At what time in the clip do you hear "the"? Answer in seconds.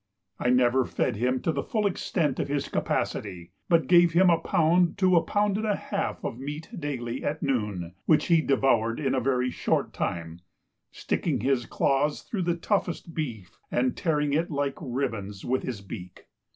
1.51-1.61, 12.41-12.57